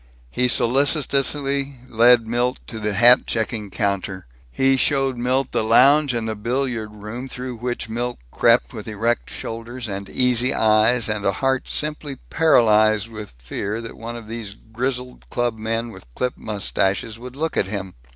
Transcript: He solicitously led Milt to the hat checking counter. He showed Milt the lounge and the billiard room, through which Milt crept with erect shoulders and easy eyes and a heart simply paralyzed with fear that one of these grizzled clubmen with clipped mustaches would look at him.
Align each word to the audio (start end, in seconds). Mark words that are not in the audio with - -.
He 0.31 0.47
solicitously 0.47 1.75
led 1.87 2.25
Milt 2.25 2.57
to 2.65 2.79
the 2.79 2.93
hat 2.95 3.27
checking 3.27 3.69
counter. 3.69 4.25
He 4.51 4.75
showed 4.75 5.15
Milt 5.15 5.51
the 5.51 5.63
lounge 5.63 6.15
and 6.15 6.27
the 6.27 6.33
billiard 6.35 6.91
room, 6.95 7.27
through 7.29 7.57
which 7.57 7.87
Milt 7.87 8.17
crept 8.31 8.73
with 8.73 8.87
erect 8.87 9.29
shoulders 9.29 9.87
and 9.87 10.09
easy 10.09 10.55
eyes 10.55 11.07
and 11.07 11.23
a 11.23 11.33
heart 11.33 11.67
simply 11.69 12.15
paralyzed 12.31 13.09
with 13.09 13.35
fear 13.37 13.79
that 13.79 13.95
one 13.95 14.15
of 14.15 14.27
these 14.27 14.55
grizzled 14.55 15.25
clubmen 15.29 15.91
with 15.91 16.11
clipped 16.15 16.39
mustaches 16.39 17.19
would 17.19 17.35
look 17.35 17.55
at 17.55 17.67
him. 17.67 17.93